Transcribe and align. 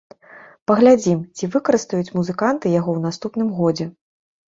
Паглядзім, 0.71 1.19
ці 1.37 1.51
выкарыстаюць 1.57 2.13
музыканты 2.17 2.75
яго 2.79 2.85
ў 2.95 2.99
наступным 3.07 3.57
годзе! 3.63 3.93